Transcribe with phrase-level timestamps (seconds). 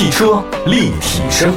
[0.00, 1.52] 汽车立体声，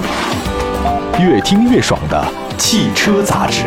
[1.17, 3.63] 越听越爽的汽车杂志。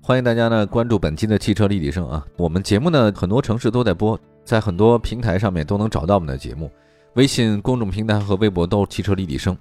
[0.00, 2.24] 欢迎大家呢关注本期的汽车立体声啊！
[2.36, 6.70] 我们节目呢很多城市都在播，在很多平台上面都能找到我们的节目，
[7.14, 9.58] 微信公众平台和微博都汽车立体声。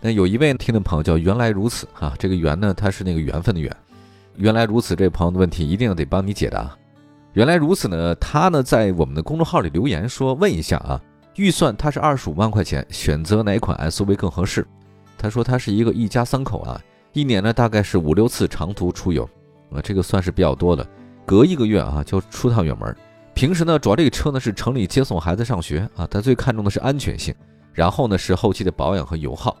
[0.00, 3.76] 那有一位听的朋友叫原来如此哈，这个缘呢，它是那个缘分的缘。
[4.36, 6.70] 原来如此，这位朋友的问题一定要得帮你解答。
[7.32, 11.02] 原来如此呢，他呢在我们的公众号里留言说，问一下啊，
[11.36, 14.66] 预算他是二十五万块钱，选择哪款 SUV 更合适？
[15.16, 16.80] 他说他是一个一家三口啊，
[17.12, 19.24] 一年呢大概是五六次长途出游，
[19.72, 20.86] 啊，这个算是比较多的，
[21.24, 22.94] 隔一个月啊就出趟远门。
[23.34, 27.34] 平时呢，主要这个车呢是城里接送孩子上学啊，他最看重的是安全性，
[27.72, 29.56] 然后呢是后期的保养和油耗。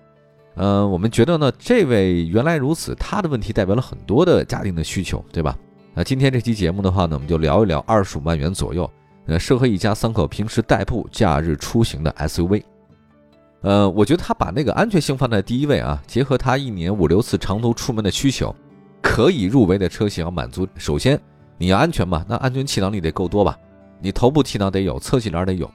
[0.56, 5.56] 呃，我们觉得呢，这位原来如此，他的问题代表了很多的家庭的需求，对吧？
[5.94, 8.90] 那今天这期节目的话呢，我们就聊一聊二十五万元左右，
[9.26, 12.62] 呃，适合一家三口平时代步、假日出行的 SUV。
[13.60, 18.54] 呃，我觉得他把那个安全性放在第一位啊，结合他一年五六次长途出门的需求，
[19.00, 20.66] 可以入围的车型要满足。
[20.76, 21.20] 首先
[21.58, 23.56] 你要安全嘛，那安全气囊你得够多吧？
[24.00, 25.70] 你头部气囊得有，侧气囊得有。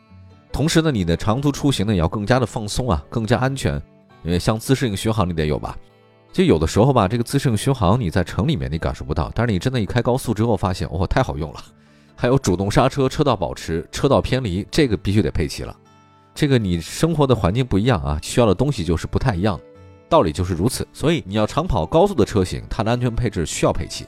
[0.51, 3.81] 同时呢，你的长途出行呢也要更加的放松啊，更加安全。
[4.23, 5.77] 因为像自适应巡航你得有吧？
[6.33, 11.59] 就有的时候吧，这个自适应巡航你在城里面你感受不到，但是你真的一开高速之后发现，哇，太好用了！
[12.19, 15.73] 还有主动刹车、车道保持、车道偏离，这个必须得配齐了。
[16.33, 19.59] 这个你生活的环境不一样啊，需要的东西就是不太一样，
[20.09, 20.85] 道理就是如此。
[20.91, 24.05] 所以你要长跑高速的车型，它的安全配置需要配齐。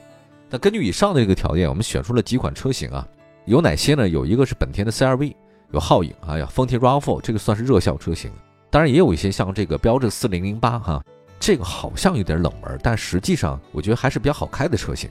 [0.48, 3.06] 那根据以上的这个条件，我们选出了几款车型啊，
[3.44, 4.08] 有哪些呢？
[4.08, 5.36] 有一个是本田的 CR-V，
[5.70, 8.30] 有皓影，哎呀，丰田 RAV4，这个算是热销车型。
[8.70, 11.00] 当然也有一些像这个标致四零零八哈。
[11.38, 15.08] 这个好像有点冷门，但实际上我觉得还是比较好开的车型。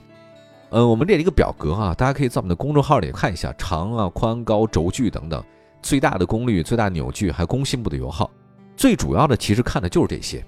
[0.70, 5.42] 呃，我们列了一个表格啊，大家可以在我们的公众号里看一下长啊、宽高、轴距等等，
[5.82, 8.30] 最大的功率、最大扭矩，还有工信部的油耗。
[8.76, 10.38] 最主要的其实看的就是这些。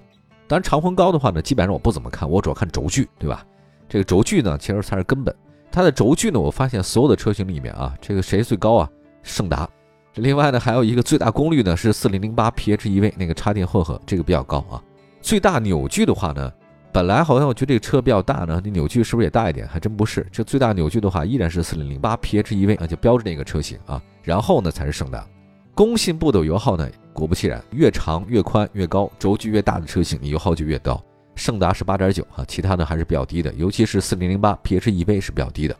[0.46, 3.44] 当然长宽高的话呢，基本上我不怎么看，我主要看轴距，对吧？
[3.88, 5.34] 这个轴距呢，其实才是根本。
[5.72, 8.88] 它的轴距呢，我发现所有的车型里面啊，这个谁最高啊？
[9.24, 9.68] 胜达。
[10.14, 14.80] 另外呢，还有一个最大功率呢是四零零八 PHEV 那个插电混合，这个比较高啊。
[15.20, 16.52] 最大扭矩的话呢，
[16.92, 19.66] 本来好像我觉得这个车比较大呢，那扭矩是不是也大一点？
[19.66, 24.00] 还真不是，这最大扭矩的话依然是四零零八 PHEV 啊，就标志那个车型啊。
[24.22, 25.26] 然后呢才是胜达，
[25.74, 31.02] 工信部的油耗呢，果不其然，越长越宽越高，轴距越大的车型，油耗就越高。
[31.34, 35.74] 胜达是八点九啊，其他的还是比较低的，尤其是四零零八 PHEV 是比较低的。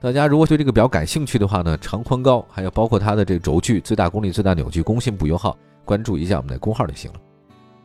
[0.00, 5.54] 大家如果对这个表感兴趣的话呢，长宽高还有包括它的这个轴距、最大功率、最大扭矩、工信部油耗，
[5.84, 7.20] 关注一下我们的公号就行了。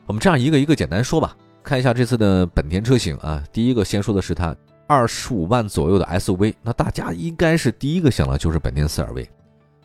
[0.05, 1.35] 我们这样一个一个简单说吧，
[1.69, 3.43] 看一下这次的本田车型啊。
[3.53, 4.55] 第一个先说的是它
[4.87, 9.29] 二十五万左右的 SUV，那大家应该是第一个想到就是本田 CR-V。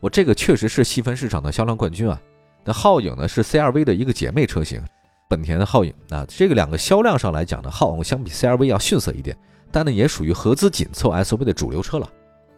[0.00, 2.18] 我这个确实是细分市场的销量冠军啊。
[2.64, 4.82] 那皓影呢是 CR-V 的一个姐妹车型，
[5.28, 9.36] 本田的皓影啊，这个两个销量上来讲呢，皓影相比 CR-V 要逊色一点，
[9.70, 12.08] 但呢也属于合资紧凑 SUV 的主流车了。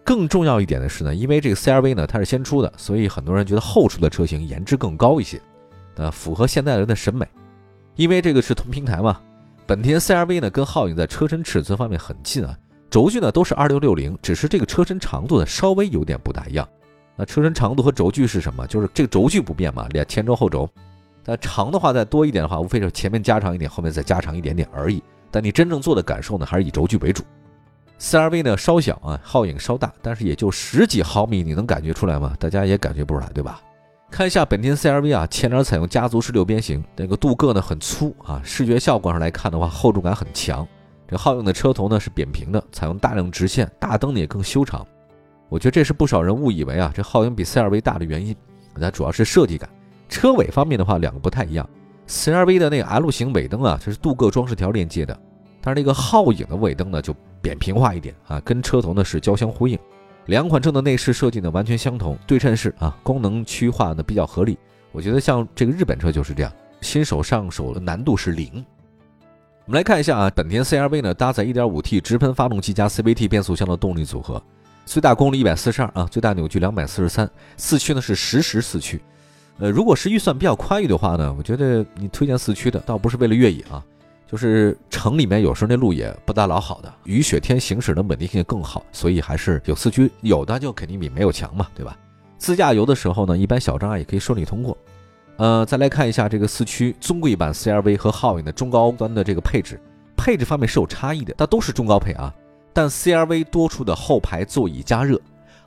[0.04, 5.40] 更重要一点的是呢，因为这个 CR-V 呢它是先出的，所以很多人觉得后出的车型颜值更高一些，
[5.96, 7.26] 呃，符合现代人的审美。
[7.96, 9.20] 因为这个是同平台嘛，
[9.66, 12.56] 本田 CR-V 呢跟皓影在车身尺寸方面很近啊，
[12.88, 16.68] 轴距呢都是二六六零，只是这个车身长度呢稍微有点不大一样。
[17.16, 18.66] 那车身长度和轴距是什么？
[18.66, 20.68] 就是这个轴距不变嘛，两前轴后轴。
[21.24, 25.02] 但长的话再多一点的话，无非就是前面加长一点，后面再加长一点点而已。
[25.30, 27.24] 但你真正做的感受呢，还是以轴距为主。
[27.98, 32.36] CR-V 呢稍小啊，皓影稍大，但是也就十几毫米，你能感觉出来吗？
[32.38, 33.60] 大家也感觉不出来，对吧？
[34.10, 40.66] 看一下本田 CR-V 啊，前脸采用家族式六边形，那个镀铬呢很粗啊，视觉效果上来看的话，厚重感很强。
[41.08, 44.86] 这皓影的车头呢是扁平的，采用大量直线，大灯呢也更修长。
[45.48, 48.34] 我觉得这是不少人误以为啊，这皓影比 CR-V 大的原因。
[48.80, 49.68] 它主要是设计感。
[50.08, 51.68] 车尾方面的话，两个不太一样。
[52.06, 55.18] CR-V 的那个 L 型尾灯啊，它是镀铬装饰条连接的，
[55.60, 59.78] 但是那个皓影的尾灯呢就扁平化一点啊，跟车头呢是交相呼应。
[60.26, 64.58] 两款车的内饰设计呢完全相同，对称式啊，功能区划呢比较合理。
[64.92, 68.64] 我觉得像这个日本车就是这样，新手上手的难度是零。
[69.66, 74.42] 我们来看一下啊，本田 CR-V 呢搭载 1.5T 直喷发动机加 CVT 变速箱的动力组合，
[74.84, 79.00] 最大功率142啊，最大扭矩243，四驱呢是实时四驱。
[79.58, 83.82] 呃，如果是预算比较宽裕的话呢，我觉得你推荐四驱的，倒不是为了越野啊。
[84.26, 91.96] 就是城里面有时候那路也不大老好的，雨雪天行驶的稳定性更好，所以还是有四驱，有的就肯定比没有强嘛，对吧？
[92.36, 94.76] 自驾游的时候呢，一般小障碍也可以顺利通过。
[95.36, 99.80] 呃，再来看一下这个四驱尊贵版 CR-V 和皓影的中高端的这个配置，
[100.16, 102.34] 配置方面是有差异的，它都是中高配啊，
[102.72, 105.20] 但 CR-V 多出的后排座椅加热，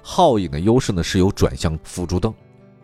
[0.03, 2.33] 皓影的优势呢是有转向辅助灯，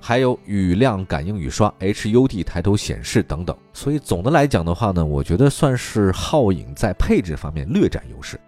[0.08, 3.58] 还有雨量感应雨刷、HUD 抬头显示等等。
[3.74, 8.40] 所以总的来讲的话呢，我觉得算是皓影在配置方面略占优势。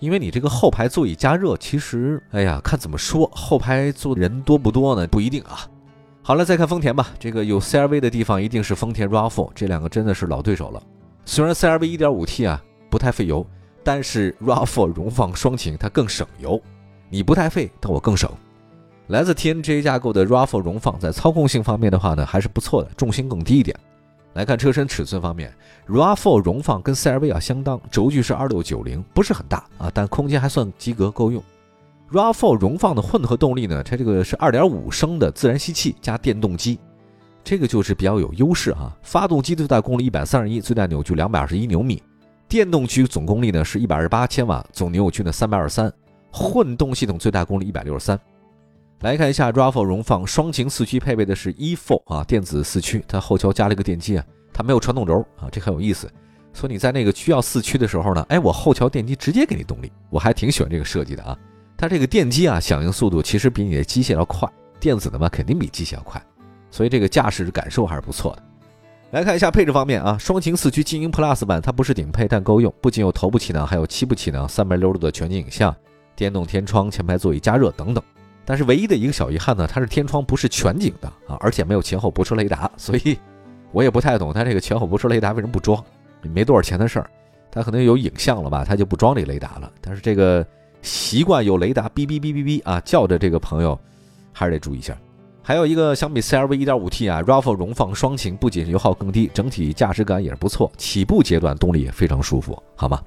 [0.00, 5.06] 因为你这个后排座椅加热，其实哎呀，看怎么说，后排坐人多不多呢？
[5.06, 5.66] 不一定啊。
[6.20, 10.82] 好了，再看丰田吧，这个有 CRV 的地方一定是丰田 RAV4，这两个真的是老对手了。
[11.24, 13.46] 虽然 CRV 1.5T 啊不太费油，
[13.82, 16.60] 但是 RAV4 荣放双擎它更省油。
[17.08, 18.30] 你不太费，但我更省。
[19.08, 23.74] 来自 TNGA 架构的 RAV4 荣放在操控性方面的话呢，还是不错的，重心更低一点。
[24.34, 25.50] 来看车身尺寸方面
[25.88, 31.42] ，RAV4 荣放跟 CRV 啊相当，轴距是二六九零，不是很大啊，但空间还算及格，够用。
[32.12, 36.78] RAV4 荣放的混合动力呢，它这个是二点五升的自然吸气加电动机，
[37.42, 38.94] 这个就是比较有优势哈。
[39.02, 42.02] 发动机最大功率一百三十一，最大扭矩两百二十一牛米，
[42.46, 45.90] 电动机总功率呢是一百二十八千瓦，总扭矩呢三百二十三，
[46.30, 48.20] 混动系统最大功率一百六十三。
[49.00, 56.10] 来看一下 RAV4 荣放双擎四驱配备的是 e-4 啊电子四驱，它后桥加了一个电机啊，它没有传动轴啊，这很有意思。
[56.52, 61.38] 所以你在那个需要四驱的时候呢，哎，我后桥电机直接给你动力，我还挺喜欢这个设计的啊。
[61.76, 64.50] 它这个电机啊响应速度其实比你的机械要快，
[64.80, 66.20] 电子的嘛肯定比机械要快，
[66.68, 68.42] 所以这个驾驶感受还是不错的。
[69.12, 75.72] 来看一下配置方面啊，双擎四驱精英 Plus 版它不是顶配，但够用，不仅有头部气囊，还有七部气囊，三百六十度的全景影像，
[76.16, 78.02] 电动天窗，前排座椅加热等等。
[78.48, 83.18] 但是唯一的一个小遗憾呢，它是天窗不是全景的啊，而且没有前后泊车雷达，所以
[83.72, 85.84] 我也不太懂它这个前后泊车雷达为什么不装，
[86.22, 87.10] 没多少钱的事儿，
[87.50, 89.70] 它可能有影像了吧，它就不装这雷达了。
[89.82, 90.42] 但是这个
[90.80, 93.78] 习惯有雷达哔哔哔哔哔啊叫的这个朋友，
[94.32, 94.96] 还是得注意一下。
[95.42, 102.98] 还有一个相比 CRV 1.5T 啊，RAV4 荣放双擎不仅油耗更低，整体驾驶感也是不错，起步阶段动力也非常舒服，好吗？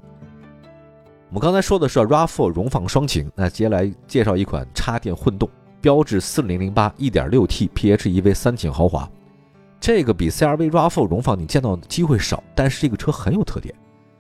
[1.31, 5.49] 我们刚才说的是 RAV4 荣放双擎，那接下来介绍一款插电混动，
[5.79, 9.09] 标致4008 1.6T PHEV 三擎豪华。
[9.79, 13.73] 这个比 CRV RAV4 荣放你见到的机会少，但是这个车很有特点。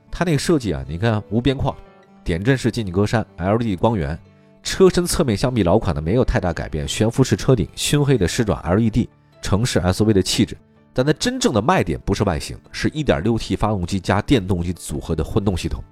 [0.09, 1.75] 它那个设计啊，你看无边框、
[2.23, 4.17] 点阵式进气格栅、LED 光源，
[4.63, 9.09] 车身侧面相比老款的没有太大改变，悬浮式车顶、熏黑的狮爪 LED，
[9.41, 10.55] 城市 SUV 的气质。
[10.93, 15.83] 但它真正的卖点不是外形，是 1.6T 发动机加电动机组合的混动系统。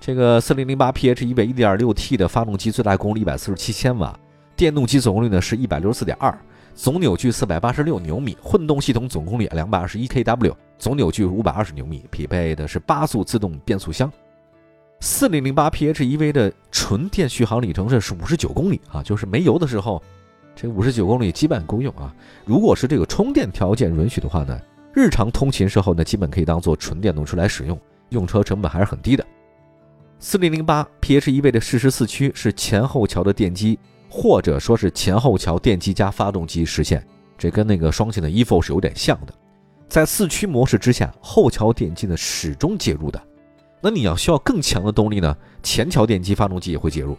[0.00, 4.18] 这个四零零八 PHEV 一点六 T 的发动机最大功率一百四十七千瓦，
[4.56, 6.36] 电动机总功率呢是一百六十四点二，
[6.74, 14.10] 总扭矩四百八十六牛米，混动系统总功率两百二十一 kW，总扭矩五百二十牛米，匹配的是八速自动变速箱。
[15.00, 20.02] 四零零八 PHEV 的纯电续航里程是五十九公里啊，就是没油的时候，
[20.56, 22.14] 这五十九公里基本够用啊。
[22.46, 24.58] 如果是这个充电条件允许的话呢，
[24.94, 29.26] 日常通勤时候呢，基本可以当做纯电动车来使用，用车成本还是很低的。
[30.22, 33.78] 四零零八 PHEV 的适时四驱是前后桥的电机，
[34.10, 37.02] 或者说是前后桥电机加发动机实现，
[37.38, 39.32] 这跟那个双擎的 Evo 是有点像的。
[39.88, 43.18] 在四驱模式之下，后桥电机呢始终介入的。
[43.80, 47.16] 那你要需要更强的动力呢，前桥电机发动机也会介入。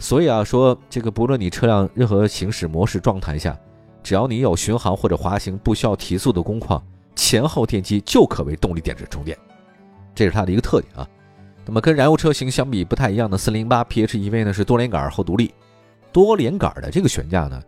[0.00, 3.56] 所以啊，说这个不论你车辆任何行驶模式状态下，
[4.02, 9.38] 只要你有巡航或者滑行不需要提速的工况，前后电机就可为动力电池充电，
[10.16, 11.08] 这是它的一个特点啊。
[11.66, 15.52] 那么跟燃油车型相比不太一样的408 PHEV 呢是多连杆后独立，
[16.12, 17.62] 多连杆的这个悬架呢，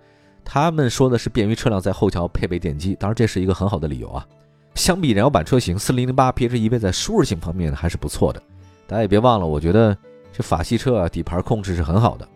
[0.44, 4.26] 他们说的是便于车辆在后桥配备电机，当然这是一个很好的理由啊。
[4.74, 8.42] 相比燃油版车型，4008 PHEV 在舒适性方面还是不错的。
[8.86, 9.96] 大家也别忘了，我觉得
[10.32, 12.26] 这法系车啊底盘控制是很好的，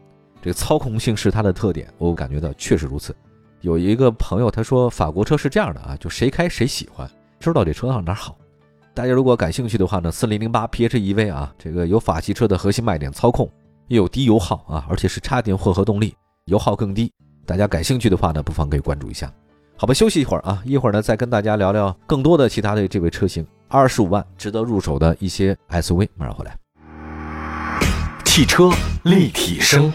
[0.42, 3.16] 这个操控性是它的特点，我感觉到确实如此。
[3.62, 8.36] 有一个朋友他说法国车是这样的啊，就谁开谁喜欢，知道这车上哪好。
[8.96, 13.46] 大家如果感兴趣的话呢，四零零八 PHEV 啊，这个有法系车的核心卖点，操控
[13.88, 17.12] 又有低油耗啊，而且是插电混合动力，油耗更低。
[17.44, 19.30] 大家感兴趣的话呢，不妨可以关注一下。
[19.76, 26.08] 好吧，休息一会儿啊，一会儿呢再跟大家聊聊更多的其他的这位车型，二十五万值得入手的一些 SUV。
[26.16, 26.56] 马上回来，
[28.24, 28.70] 汽车
[29.02, 29.92] 立体声。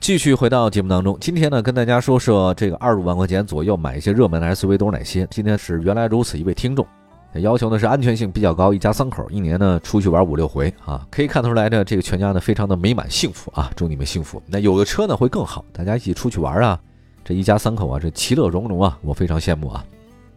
[0.00, 5.28] 继续回到节目当中，今天呢跟大家说说这个二十五万块钱左右买一些热门的 SUV 都是哪些。
[5.30, 6.86] 今天是原来如此一位听众，
[7.34, 14.42] 要求呢是安全性比较高，一家三口一年呢出去玩五六回啊，可以看得出来呢这个全家呢非常的美满幸福啊，祝你们幸福。
[14.48, 16.80] 那有个车呢会更好，大家一起出去玩啊，
[17.22, 19.84] 这一家三口啊这其乐融融啊，我非常羡慕啊。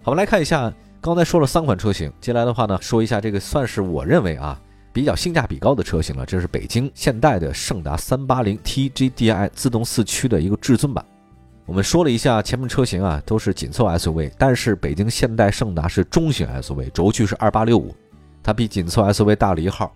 [0.03, 4.59] 好，我们来看一下，刚才说了三款车型，接下来的话呢说一下这个算是我认为啊。
[4.93, 11.03] 比较性价比高的车型了，这是北京现代的胜达三八零 TGDI 自动四驱的一个至尊版。
[11.65, 17.95] 我们说了一下前面车型啊，都是紧凑 SUV，但是北京现代胜达是中型 SUV，轴距是二八六五，
[18.43, 19.91] 它比紧凑 SUV 大了一号。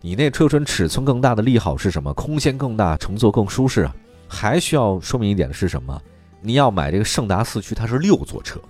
[0.00, 2.14] 你那车身尺寸更大的利好是什么？
[2.14, 3.94] 空间更大，乘坐更舒适啊。
[4.28, 6.00] 还需要说明一点的是什么？
[6.40, 8.60] 你要买这个胜达四驱，它是六座车，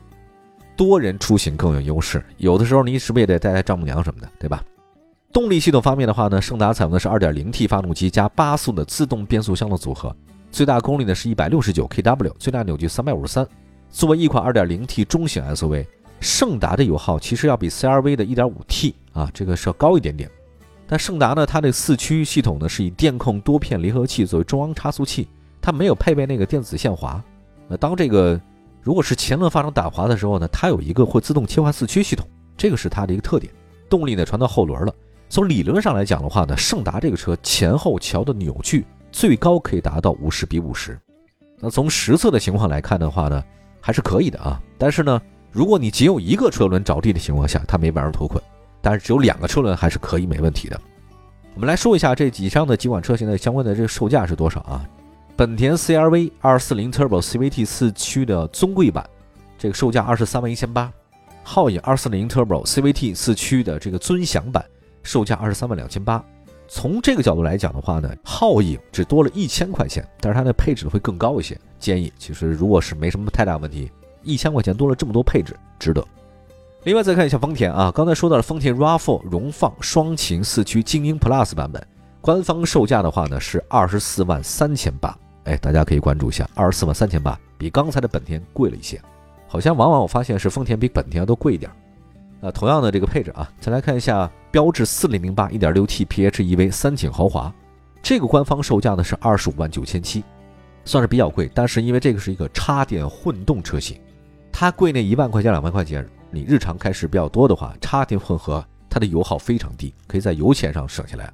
[0.74, 2.24] 多人出行更有优势。
[2.38, 4.64] 有的时候你是不是也得带带丈母娘什么的，对吧？
[5.30, 10.14] 动力系统方面的话呢，胜达采用的是 2.0T 发动机加八速的自动变速箱的组合，
[10.50, 13.46] 最大功率呢是169 kW，最大扭矩353。
[13.90, 15.86] 作为一款 2.0T 中型 SUV，
[16.18, 20.30] 胜达的油耗其实要比 CR-V 的 1.5T 啊这个是要高一点点。
[20.86, 25.28] 但胜达呢，它的四驱系统呢是以电控多片离合器作为中央差速器，
[25.60, 27.22] 它没有配备那个电子限滑。
[27.68, 28.40] 那当这个
[28.80, 33.52] 如果是前轮发生打滑的时候呢，它有一个会自动切换四驱系统，这个是它的一个特点。
[33.90, 34.94] 动力呢传到后轮了。
[35.28, 40.98] 从理论上来讲的话呢，胜达这个车前后桥的扭矩最高可以达到五十比五十。
[41.60, 43.42] 那从实测的情况来看的话呢，
[43.80, 44.60] 还是可以的啊。
[44.78, 45.20] 但是呢，
[45.52, 48.42] 如果你仅有一个车轮着地的情况下，它没办法脱困。
[48.80, 50.80] 但是只有两个车轮还是可以没问题的。
[51.54, 54.88] 我们来说一下这以上的几款车型的相关的这个售价是多少啊？
[55.36, 59.04] 本田 CR-V 240 Turbo CVT 四驱的尊贵版，
[59.58, 60.90] 这个售价二十三万一千八；
[61.44, 64.64] 皓影240 Turbo CVT 四驱的这个尊享版，
[65.02, 66.22] 售价二十三万两千八。
[66.66, 71.58] 从这个角度来讲的话呢，皓影只多了一千块钱，但是它的配置会更高一些。
[71.78, 73.90] 建议其实如果是没什么太大问题，
[74.22, 76.04] 一千块钱多了这么多配置，值得。
[76.84, 81.84] 另外再看一下丰田啊，刚才说到了丰田 RAV4 荣放双擎四驱精英 Plus 版本，
[82.20, 89.00] 官方售价的话呢是二十四万三千八，哎，大家可以关注一下，二十四万三千八比刚才的本田贵了一些，
[89.46, 91.70] 好像往往我发现是丰田比本田都贵一点。
[92.40, 97.52] 那同样的这个配置啊，再来看一下标致四零零八一点六 T PHEV 三擎豪华，
[98.02, 100.24] 这个官方售价呢是二十五万九千七，
[100.84, 104.00] 算是比较贵，但是因为这个是一个插电混动车型，
[104.50, 106.08] 它贵那一万块钱两万块钱。
[106.30, 111.32] 你日常开始比较多的话，插电混合它的油耗非常低，可以在油钱上省下来。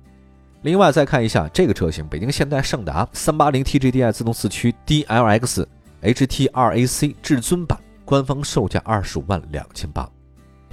[0.62, 5.66] 另外再看一下这个车型，北京现代胜达三八零 TGDI 自动四驱 DLX
[6.02, 10.08] HT2AC 至尊版，官方售价二十五万两千八。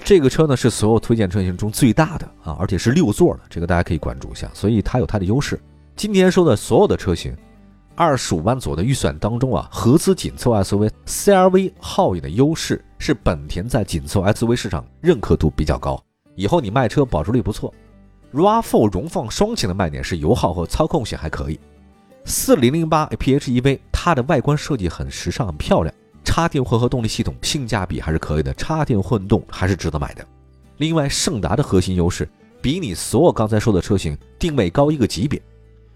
[0.04, 5.60] 这个车呢是所有推荐车型中最大的啊，而且是六座的，这个大家可以关注一下，所以它有它的优势。
[5.96, 7.36] 今天说的所有的车型。
[7.94, 16.02] 二十五万左右的预算当中啊，合资紧凑 SUV CR-V 皓影的优势是本田在紧凑 SUV 市场认可度比较高，
[16.34, 17.72] 以后你卖车保值率不错。
[18.32, 21.60] RAV4 荣放双擎的卖点是油耗和操控性还可以。
[22.24, 25.94] 四零零八 PHEV 它的外观设计很时尚很漂亮，
[26.34, 30.26] 插电混合动力系统性价比还是可以的，插电混动还是值得买的。
[30.78, 32.26] 另外，胜达的核心优势
[32.62, 35.38] 比你所有刚才说的车型定位高一个级别。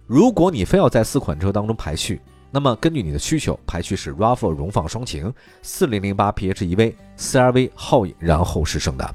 [0.07, 5.33] 如果你非要在四款车当中排序，那么根据你的需求排序是 RAV4 荣放双擎、
[5.64, 9.14] 4008 PHEV、CR-V 皓影，然后是胜达。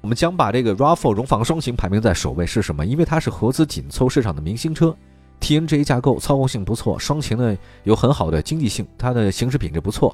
[0.00, 2.84] 我们将把这个 RAV4 荣放双擎排名在首位是什么？
[2.84, 4.92] 因为它是合资紧凑市场的明星车
[5.40, 10.12] ，TNGA 架构，操控性不错，双擎呢有很好的经济性，它的行驶品质不错。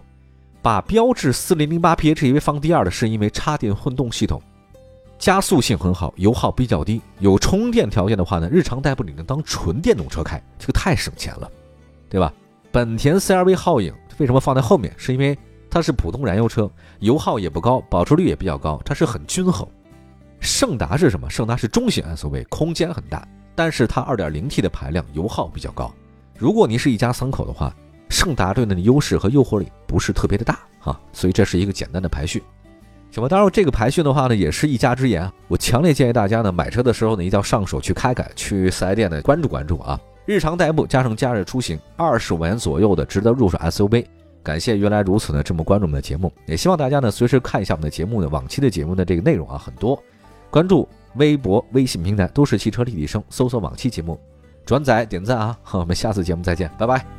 [0.63, 4.43] 把标致4008 PHEV 放第二的是因为插电混动系统。
[5.19, 11.51] 加速性很好，油耗比较低，有充电条件的话呢，日常代步你能当纯电动车开，这个太省钱了，
[12.11, 12.33] 对吧？
[12.71, 14.93] 本田 CR-V 皓影为什么放在后面？
[14.99, 15.39] 是因为
[15.71, 19.67] 它是普通燃油车，油耗也不高，保值率也比较高，它是很均衡。
[20.39, 21.31] 胜达是什么？
[21.31, 25.91] 胜达是中型 SUV，空间很大，但是它 2.0T 的排量，油耗比较高。
[26.39, 27.75] 如果您是一家三口的话，
[28.09, 32.43] 胜达对你的优势和诱惑力不是特别的大啊，所以这是一个简单的排序。
[33.11, 35.33] 行吧，当然这个排序的话呢，也是一家之言啊。
[35.49, 39.99] 我强烈建议大家呢，买车的时候呢，一定要上手去开开，去四 S 店呢关注关注啊。
[40.27, 44.05] 日常代步加上假日出行，二十五元左右的值得入手 SUV。
[44.43, 50.01] 感谢原来如此呢这么关注我们的节目，也希望大家呢随时看一下我们的节目呢，往期的节目的这个内容啊很多。
[50.51, 54.21] 关注微博、微信平台都是汽车立体声，搜索往期节目，
[54.65, 55.59] 转载点赞啊。
[55.73, 57.16] 我们下次节目再见，拜拜。